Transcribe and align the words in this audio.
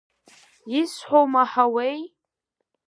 Исҳәо 0.79 1.19
умаҳауеи?! 1.25 1.99